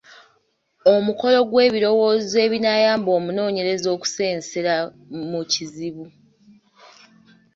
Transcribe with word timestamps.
Omukolo 0.93 1.39
gw’ebirowoozo 1.49 2.35
ebinaayamba 2.45 3.09
omunoonyereza 3.17 3.87
okusensera 3.95 4.75
mu 5.29 5.41
kizibu. 5.51 6.05